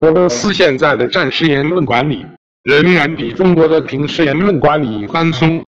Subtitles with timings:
[0.00, 2.26] 俄罗斯现在的战时言论管理
[2.62, 5.64] 仍然比中国的平时言论管理宽松。